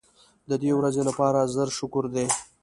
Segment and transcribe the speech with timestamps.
[0.49, 2.25] د دې ورځې لپاره زر شکر دی.